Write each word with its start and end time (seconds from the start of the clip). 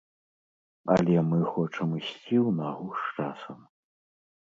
Але 0.95 1.17
мы 1.29 1.39
хочам 1.53 1.89
ісці 2.01 2.37
ў 2.47 2.57
нагу 2.61 2.87
з 3.01 3.15
часам. 3.15 3.59